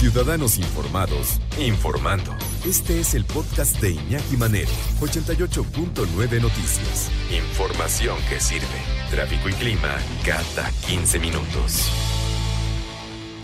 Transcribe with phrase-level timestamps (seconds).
[0.00, 2.34] Ciudadanos Informados, informando.
[2.64, 7.10] Este es el podcast de Iñaki Manero, 88.9 Noticias.
[7.30, 8.64] Información que sirve.
[9.10, 11.92] Tráfico y clima cada 15 minutos.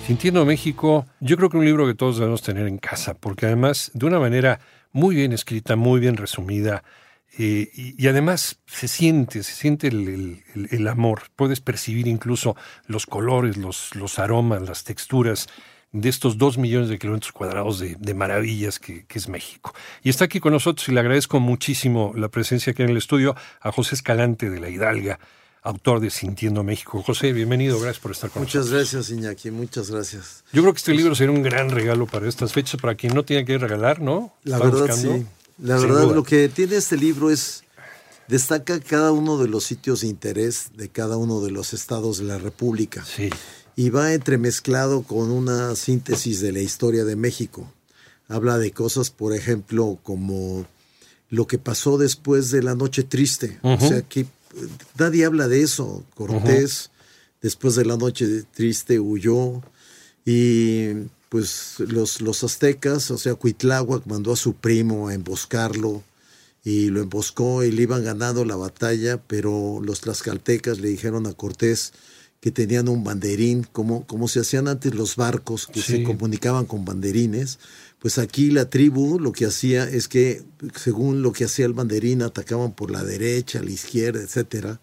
[0.06, 3.90] Sintiendo México, yo creo que un libro que todos debemos tener en casa, porque además,
[3.92, 4.58] de una manera
[4.92, 6.84] muy bien escrita, muy bien resumida,
[7.36, 11.24] eh, y, además se siente, se siente el, amor.
[11.36, 15.48] Puedes percibir incluso los colores, los, los aromas, las texturas
[15.92, 19.74] de estos dos millones de kilómetros cuadrados de, maravillas que, es México.
[20.02, 23.34] Y está aquí con nosotros y le agradezco muchísimo la presencia aquí en el estudio
[23.60, 25.18] a José Escalante de la Hidalga,
[25.62, 27.02] autor de Sintiendo México.
[27.02, 28.66] José, bienvenido, gracias por estar con nosotros.
[28.66, 30.44] Muchas gracias, Iñaki, muchas gracias.
[30.52, 33.24] Yo creo que este libro sería un gran regalo para estas fechas, para quien no
[33.24, 34.34] tiene que regalar, ¿no?
[34.44, 35.26] La verdad, sí.
[35.58, 37.64] La verdad, lo que tiene este libro es
[38.28, 42.24] destaca cada uno de los sitios de interés de cada uno de los estados de
[42.24, 43.04] la República.
[43.04, 43.30] Sí.
[43.76, 47.70] Y va entremezclado con una síntesis de la historia de México.
[48.26, 50.66] Habla de cosas, por ejemplo, como
[51.28, 53.58] lo que pasó después de la Noche Triste.
[53.62, 54.26] O sea, que
[54.98, 56.02] nadie habla de eso.
[56.14, 56.90] Cortés,
[57.42, 59.62] después de la Noche Triste, huyó.
[60.24, 60.88] Y
[61.28, 66.02] pues los, los aztecas, o sea, Cuitláhuac mandó a su primo a emboscarlo
[66.64, 71.32] y lo emboscó y le iban ganando la batalla, pero los tlaxcaltecas le dijeron a
[71.32, 71.92] Cortés
[72.46, 76.84] que tenían un banderín, como, como se hacían antes los barcos que se comunicaban con
[76.84, 77.58] banderines,
[77.98, 80.44] pues aquí la tribu lo que hacía es que,
[80.76, 84.80] según lo que hacía el banderín, atacaban por la derecha, la izquierda, etcétera.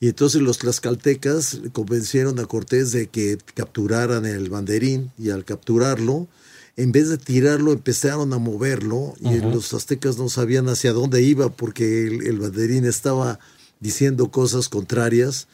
[0.00, 6.28] Y entonces los tlaxcaltecas convencieron a Cortés de que capturaran el banderín y al capturarlo,
[6.76, 11.48] en vez de tirarlo, empezaron a moverlo y los aztecas no sabían hacia dónde iba
[11.48, 13.40] porque el, banderín estaba
[13.80, 15.48] diciendo cosas contrarias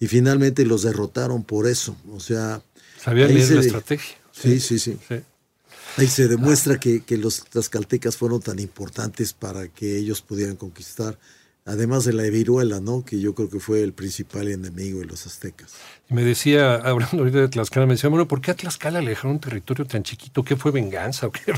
[0.00, 1.96] y finalmente los derrotaron por eso.
[2.12, 2.62] O sea,
[2.98, 4.16] sabían leer la estrategia.
[4.32, 4.98] Sí, sí, sí.
[5.96, 11.18] Ahí se demuestra que, que los tlaxcaltecas fueron tan importantes para que ellos pudieran conquistar
[11.70, 13.04] además de la viruela, ¿no?
[13.04, 15.72] Que yo creo que fue el principal enemigo de los aztecas.
[16.08, 19.32] Me decía, hablando ahorita de Tlaxcala, me decía, bueno, ¿por qué a Tlaxcala le dejaron
[19.32, 20.42] un territorio tan chiquito?
[20.42, 21.40] ¿Qué fue venganza o qué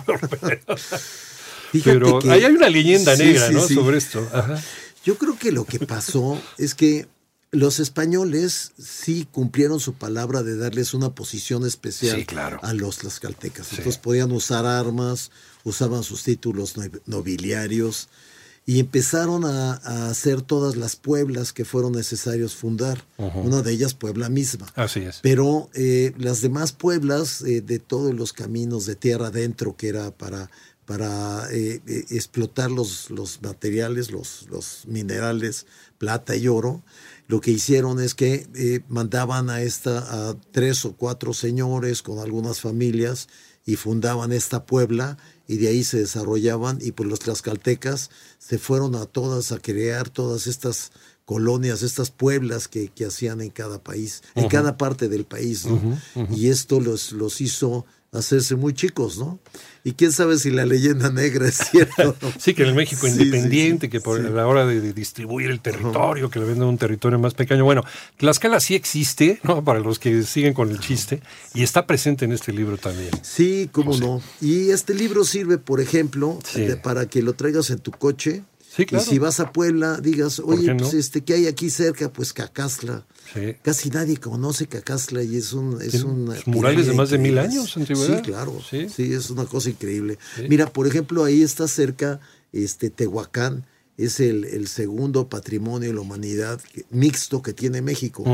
[1.84, 3.60] Pero ahí hay una leyenda negra, ¿no?
[3.66, 4.26] Sobre esto.
[5.04, 7.08] Yo creo que lo que pasó es que
[7.52, 12.26] los españoles sí cumplieron su palabra de darles una posición especial
[12.62, 13.70] a los tlaxcaltecas.
[13.72, 15.30] Entonces podían usar armas,
[15.62, 16.74] usaban sus títulos
[17.04, 18.08] nobiliarios
[18.64, 23.04] y empezaron a, hacer todas las pueblas que fueron necesarios fundar.
[23.18, 24.66] Una de ellas Puebla misma.
[24.74, 25.20] Así es.
[25.20, 30.10] Pero eh, las demás pueblas eh, de todos los caminos de tierra adentro que era
[30.10, 30.50] para,
[30.86, 35.66] para eh, explotar los, los materiales, los, los minerales,
[35.98, 36.82] plata y oro,
[37.32, 42.60] lo que hicieron es que mandaban a, esta, a tres o cuatro señores con algunas
[42.60, 43.26] familias
[43.64, 45.16] y fundaban esta puebla
[45.48, 50.10] y de ahí se desarrollaban y pues los tlaxcaltecas se fueron a todas a crear
[50.10, 50.92] todas estas
[51.24, 55.64] colonias, estas pueblas que, que hacían en cada país, en cada parte del país,
[56.36, 59.40] Y esto los, los hizo hacerse muy chicos, ¿no?
[59.84, 62.14] Y quién sabe si la leyenda negra es cierta.
[62.38, 66.38] sí, que en el México independiente, que por la hora de, distribuir el territorio, que
[66.38, 67.64] le venden un territorio más pequeño.
[67.64, 67.82] Bueno,
[68.18, 69.64] Tlaxcala sí existe, ¿no?
[69.64, 71.22] Para los que siguen con el chiste,
[71.54, 73.10] y está presente en este libro también.
[73.22, 74.22] Sí, cómo no.
[74.40, 76.38] Y este libro sirve, por ejemplo,
[76.82, 78.44] para que lo traigas en tu coche.
[78.76, 79.04] Sí, claro.
[79.04, 82.10] Y si vas a Puebla, digas, oye, pues este, ¿qué hay aquí cerca?
[82.10, 83.04] Pues Cacasla.
[83.62, 85.80] Casi nadie conoce Cacasla y es un...
[85.80, 88.60] Es un murales de más de mil años, Sí, claro.
[88.68, 88.86] Sí.
[88.98, 90.18] es una cosa increíble.
[90.48, 92.20] Mira, por ejemplo, ahí está cerca
[92.52, 93.66] este Tehuacán,
[93.96, 98.24] es el, segundo patrimonio de la humanidad mixto que tiene México.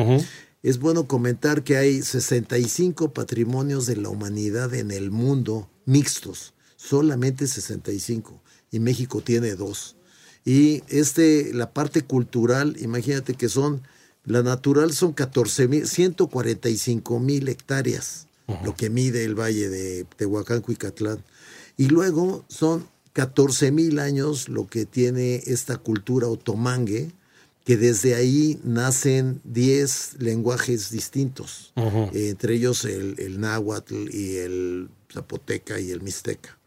[0.63, 7.47] Es bueno comentar que hay 65 patrimonios de la humanidad en el mundo mixtos, solamente
[7.47, 9.97] 65, y México tiene dos.
[10.45, 13.83] Y este, la parte cultural, imagínate que son
[14.29, 18.27] la natural son 14 mil, 145 mil hectáreas,
[18.63, 21.25] lo que mide el valle de Tehuacán, Cuicatlán.
[21.77, 27.11] Y luego son 14 mil años lo que tiene esta cultura otomangue,
[27.65, 31.73] que desde ahí nacen 10 lenguajes distintos,
[32.13, 36.58] entre ellos el, el náhuatl y el zapoteca y el mixteca.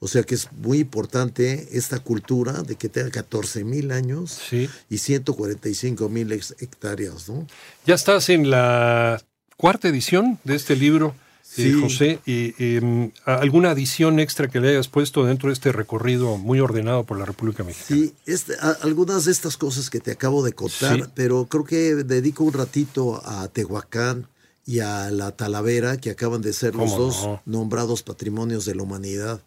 [0.00, 4.40] O sea que es muy importante esta cultura de que tenga 14 mil años
[4.88, 7.28] y 145 mil hectáreas.
[7.28, 7.46] ¿no?
[7.84, 9.20] Ya estás en la
[9.56, 11.14] cuarta edición de este libro,
[11.56, 12.20] eh, José.
[12.26, 17.04] Y, em, ¿Alguna adición extra que le hayas puesto dentro de este recorrido muy ordenado
[17.04, 18.00] por la República Mexicana?
[18.00, 22.44] Sí, este, algunas de estas cosas que te acabo de contar, pero creo que dedico
[22.44, 24.28] un ratito a Tehuacán
[24.64, 29.40] y a la Talavera, que acaban de ser los dos nombrados patrimonios de la humanidad.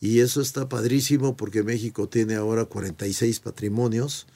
[0.00, 4.26] Y eso está padrísimo porque México tiene ahora 46 patrimonios.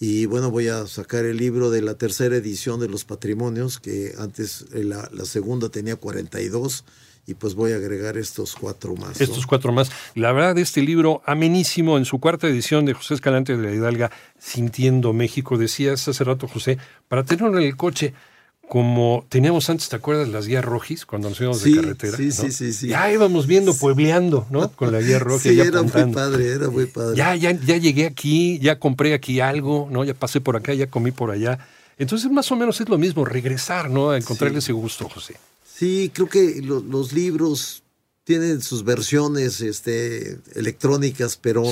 [0.00, 4.14] Y bueno, voy a sacar el libro de la tercera edición de los patrimonios, que
[4.18, 6.84] antes eh, la, segunda tenía 42
[7.26, 9.20] y pues voy a agregar estos cuatro más.
[9.20, 9.90] Estos cuatro más.
[10.14, 14.10] La verdad, este libro, amenísimo, en su cuarta edición de José Escalante de la Hidalga,
[14.38, 16.78] Sintiendo México, decías hace rato, José,
[17.08, 18.14] para tenerlo en el coche,
[18.68, 22.16] como teníamos antes, ¿te acuerdas las guías rojis cuando nos íbamos de carretera?
[22.16, 22.88] Sí, sí, sí, sí.
[22.88, 24.70] Ya íbamos viendo, puebleando, ¿no?
[24.72, 25.42] Con la guía roja.
[25.42, 27.16] Sí, era muy padre, era muy padre.
[27.16, 30.04] Ya, ya, ya llegué aquí, ya compré aquí algo, ¿no?
[30.04, 31.58] Ya pasé por acá, ya comí por allá.
[31.96, 34.10] Entonces, más o menos es lo mismo, regresar, ¿no?
[34.10, 35.36] A encontrarle ese gusto, José.
[35.64, 37.82] Sí, creo que los libros
[38.24, 41.64] tienen sus versiones este, electrónicas, pero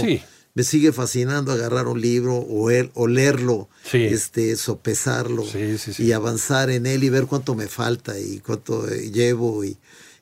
[0.56, 5.44] me sigue fascinando agarrar un libro o, o leerlo, este, sopesarlo
[5.98, 9.64] y avanzar en él y ver cuánto me falta y cuánto eh, llevo.
[9.64, 9.76] Y,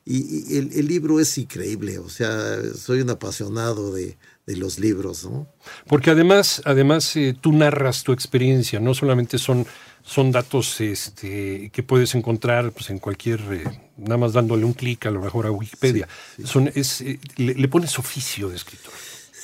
[0.05, 5.47] y, el, libro es increíble, o sea, soy un apasionado de, los libros, ¿no?
[5.87, 9.65] Porque además, además eh, tú narras tu experiencia, no solamente son
[10.05, 13.63] son datos este, que puedes encontrar pues, en cualquier, eh,
[13.97, 16.07] nada más dándole un clic a lo mejor a Wikipedia.
[16.43, 18.93] Son, es, eh, le, pones oficio de escritor.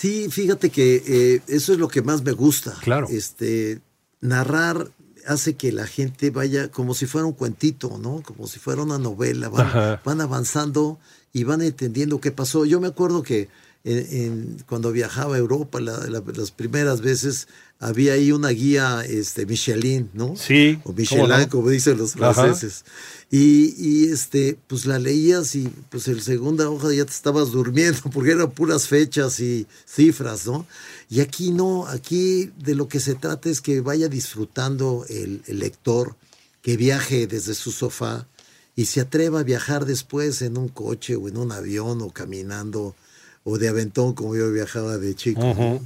[0.01, 2.75] Sí, fíjate que eh, eso es lo que más me gusta.
[2.81, 3.05] Claro.
[3.07, 3.81] Este,
[4.19, 4.89] narrar
[5.27, 8.23] hace que la gente vaya como si fuera un cuentito, ¿no?
[8.23, 9.49] Como si fuera una novela.
[9.49, 10.97] Van, van avanzando
[11.31, 12.65] y van entendiendo qué pasó.
[12.65, 13.47] Yo me acuerdo que
[13.83, 17.47] en, cuando viajaba a Europa las primeras veces
[17.79, 20.35] había ahí una guía este Michelin, ¿no?
[20.35, 20.79] Sí.
[20.83, 22.85] O Michelin, como dicen los franceses.
[23.31, 27.99] Y, y, este, pues la leías y pues el segunda hoja ya te estabas durmiendo
[28.13, 30.67] porque eran puras fechas y cifras, ¿no?
[31.09, 35.59] Y aquí no, aquí de lo que se trata es que vaya disfrutando el, el
[35.59, 36.15] lector,
[36.61, 38.27] que viaje desde su sofá
[38.75, 42.95] y se atreva a viajar después en un coche o en un avión o caminando
[43.43, 45.81] o de aventón como yo viajaba de chico.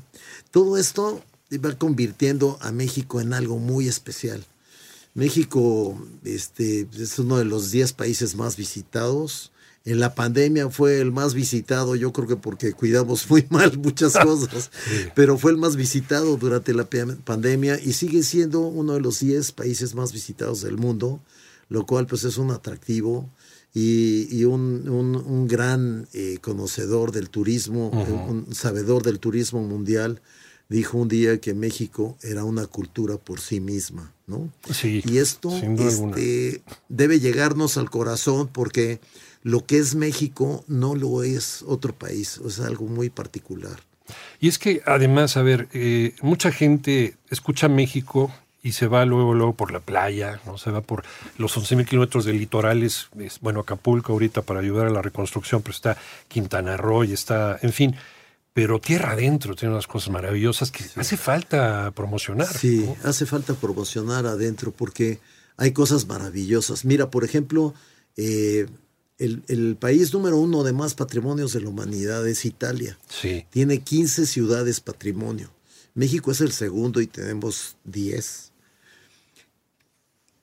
[0.52, 1.22] Todo esto
[1.58, 4.44] va convirtiendo a México en algo muy especial.
[5.14, 9.52] México este, es uno de los 10 países más visitados.
[9.86, 14.14] En la pandemia fue el más visitado, yo creo que porque cuidamos muy mal muchas
[14.24, 14.72] cosas,
[15.14, 16.88] pero fue el más visitado durante la
[17.24, 21.22] pandemia y sigue siendo uno de los 10 países más visitados del mundo,
[21.70, 23.30] lo cual pues es un atractivo
[23.78, 30.22] y, un, un, gran eh, conocedor del turismo, un sabedor del turismo mundial
[30.70, 34.50] dijo un día que México era una cultura por sí misma, ¿no?
[34.72, 35.04] Sí.
[35.06, 39.00] Y esto este, debe llegarnos al corazón porque
[39.44, 43.80] lo que es México no lo es otro país, es algo muy particular.
[44.40, 48.32] Y es que además, a ver, eh, mucha gente escucha México
[48.66, 50.58] y se va luego, luego por la playa, ¿no?
[50.58, 51.04] Se va por
[51.38, 55.76] los 11.000 kilómetros de litorales, es, bueno, Acapulco ahorita para ayudar a la reconstrucción, pero
[55.76, 55.98] está
[56.28, 57.96] Quintana Roo y está, en fin,
[58.54, 62.48] pero tierra adentro tiene unas cosas maravillosas que hace falta promocionar.
[62.48, 65.20] Sí, hace falta promocionar adentro porque
[65.58, 66.86] hay cosas maravillosas.
[66.86, 67.76] Mira, por ejemplo,
[68.18, 68.66] eh,
[69.20, 72.98] el, país número uno de más patrimonios de la humanidad es Italia.
[73.10, 73.46] Sí.
[73.52, 75.52] Tiene 15 ciudades patrimonio.
[75.94, 78.54] México es el segundo y tenemos 10.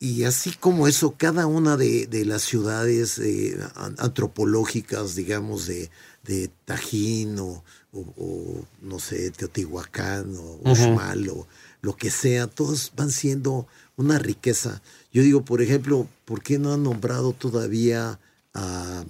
[0.02, 3.56] Y así como eso, cada una de, las ciudades eh,
[3.98, 5.92] antropológicas, digamos, de,
[6.24, 7.62] de Tajín o,
[7.92, 11.46] o, no sé, Teotihuacán o Uxmal o
[11.82, 14.82] lo que sea, todos van siendo una riqueza.
[15.12, 18.18] Yo digo, por ejemplo, ¿por qué no han nombrado todavía
[18.54, 19.04] a,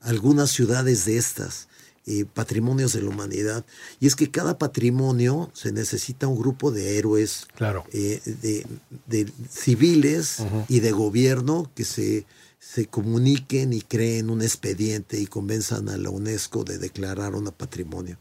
[0.00, 1.68] algunas ciudades de estas?
[2.06, 3.64] Eh, patrimonios de la humanidad.
[3.98, 7.86] Y es que cada patrimonio se necesita un grupo de héroes, claro.
[7.94, 8.20] Eh,
[9.06, 12.26] de, civiles y de gobierno que se
[12.74, 18.18] se comuniquen y creen un expediente y convenzan a la UNESCO de declarar un patrimonio.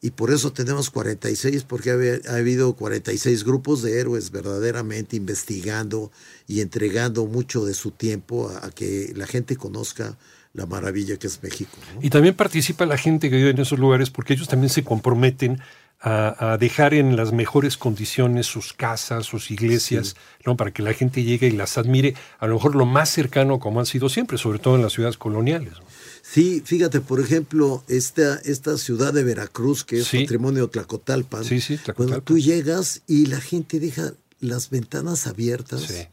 [0.00, 6.10] Y por eso tenemos 46, porque ha, habido 46 grupos de héroes verdaderamente investigando
[6.48, 10.18] y entregando mucho de su tiempo a, que la gente conozca
[10.54, 11.76] la maravilla que es México.
[12.00, 15.60] Y también participa la gente que vive en esos lugares porque ellos también se comprometen
[16.04, 20.56] a, dejar en las mejores condiciones sus casas, sus iglesias, ¿no?
[20.56, 23.78] para que la gente llegue y las admire, a lo mejor lo más cercano como
[23.78, 25.74] han sido siempre, sobre todo en las ciudades coloniales.
[26.22, 31.78] Sí, fíjate, por ejemplo, esta, esta ciudad de Veracruz, que es patrimonio Tlacotalpan, sí, sí,
[31.94, 36.08] cuando tú llegas y la gente deja las ventanas abiertas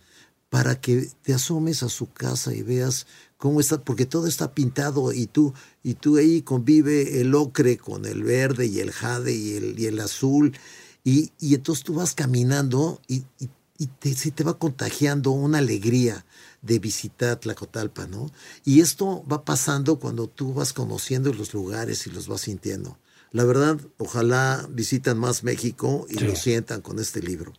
[0.49, 3.07] para que te asomes a su casa y veas
[3.39, 8.05] cómo está, porque todo está pintado y tú, y tú ahí convive el ocre con
[8.05, 10.55] el verde y el jade y el, y el azul,
[11.05, 13.23] y, y entonces tú vas caminando y,
[13.77, 16.25] y, te, se te va contagiando una alegría
[16.61, 18.29] de visitar Tlacotalpa, ¿no?
[18.65, 22.99] Y esto va pasando cuando tú vas conociendo los lugares y los vas sintiendo.
[23.31, 27.53] La verdad, ojalá visitan más México y lo sientan con este libro.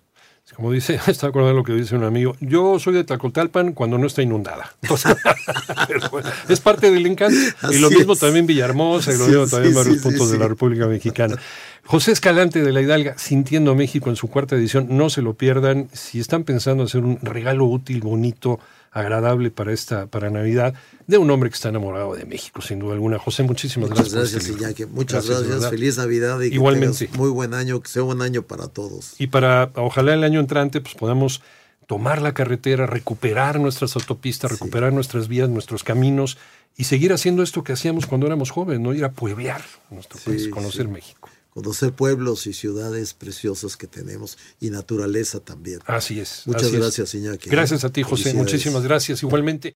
[0.54, 4.06] Como dice, está acordando lo que dice un amigo, yo soy de Tlacotalpan cuando no
[4.06, 4.74] está inundada.
[6.48, 7.38] es parte del encanto.
[7.70, 11.36] y lo mismo también Villahermosa y lo mismo también varios puntos de la República Mexicana.
[11.84, 15.88] José Escalante de la Hidalga, Sintiendo México en su cuarta edición, no se lo pierdan.
[15.92, 20.74] Si están pensando hacer un regalo útil, bonito, agradable para esta para Navidad,
[21.06, 23.18] de un hombre que está enamorado de México, sin duda alguna.
[23.18, 24.46] José, muchísimas Muchas gracias.
[24.46, 24.86] gracias, Iñaki.
[24.86, 25.70] Muchas gracias.
[25.70, 27.08] Feliz Navidad y Igualmente.
[27.16, 29.14] muy buen año, que sea un año para todos.
[29.18, 31.42] Y para, ojalá el año entrante, pues podamos
[31.86, 36.38] tomar la carretera, recuperar nuestras autopistas, recuperar nuestras vías, nuestros caminos
[36.76, 38.94] y seguir haciendo esto que hacíamos cuando éramos jóvenes, ¿no?
[38.94, 44.70] Ir a pueblear nuestro país, conocer México conocer pueblos y ciudades preciosas que tenemos y
[44.70, 45.80] naturaleza también.
[45.86, 46.42] Así es.
[46.46, 47.50] Muchas gracias, Iñaki.
[47.50, 48.34] Gracias a ti, José.
[48.34, 49.22] Muchísimas gracias.
[49.22, 49.68] Igualmente.